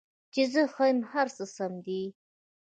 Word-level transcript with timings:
چې 0.33 0.41
زه 0.53 0.61
ښه 0.73 0.85
یم، 0.89 0.99
هر 1.11 1.27
څه 1.35 1.43
سم 1.55 1.73
دي 1.85 2.01